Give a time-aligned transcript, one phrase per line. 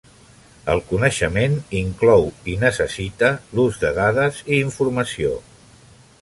[0.75, 5.37] El coneixement inclou i necessita l'ús de dades i informació.